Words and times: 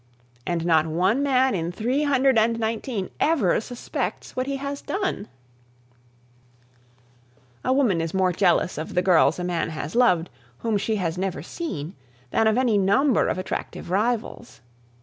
And 0.47 0.65
not 0.65 0.87
one 0.87 1.21
man 1.21 1.53
in 1.53 1.71
three 1.71 2.05
hundred 2.05 2.35
and 2.35 2.57
nineteen 2.59 3.11
ever 3.19 3.61
suspects 3.61 4.35
what 4.35 4.47
he 4.47 4.55
has 4.55 4.81
done! 4.81 4.97
[Sidenote: 4.97 5.27
The 6.01 6.73
Thought 6.73 7.35
of 7.37 7.37
Defection] 7.37 7.61
A 7.69 7.73
woman 7.73 8.01
is 8.01 8.13
more 8.15 8.31
jealous 8.33 8.77
of 8.79 8.95
the 8.95 9.03
girls 9.03 9.37
a 9.37 9.43
man 9.43 9.69
has 9.69 9.93
loved, 9.93 10.31
whom 10.57 10.79
she 10.79 10.95
has 10.95 11.19
never 11.19 11.43
seen, 11.43 11.93
than 12.31 12.47
of 12.47 12.57
any 12.57 12.79
number 12.79 13.27
of 13.27 13.37
attractive 13.37 13.91
rivals. 13.91 14.61